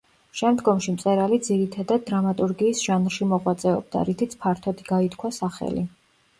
[0.37, 5.89] შემდგომში მწერალი ძირითადად, დრამატურგიის ჟანრში მოღვაწეობდა, რითიც ფართოდ გაითქვა სახელი.